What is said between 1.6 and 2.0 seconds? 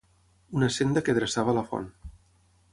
la font.